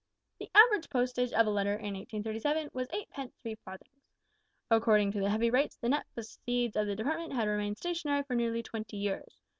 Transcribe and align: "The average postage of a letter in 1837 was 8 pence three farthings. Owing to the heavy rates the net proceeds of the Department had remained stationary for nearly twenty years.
"The 0.39 0.49
average 0.55 0.89
postage 0.89 1.31
of 1.31 1.45
a 1.45 1.51
letter 1.51 1.75
in 1.75 1.93
1837 1.93 2.71
was 2.73 2.87
8 2.91 3.07
pence 3.11 3.35
three 3.35 3.53
farthings. 3.63 4.09
Owing 4.71 5.11
to 5.11 5.19
the 5.19 5.29
heavy 5.29 5.51
rates 5.51 5.77
the 5.77 5.89
net 5.89 6.07
proceeds 6.15 6.75
of 6.75 6.87
the 6.87 6.95
Department 6.95 7.33
had 7.33 7.47
remained 7.47 7.77
stationary 7.77 8.23
for 8.23 8.33
nearly 8.35 8.63
twenty 8.63 8.97
years. 8.97 9.43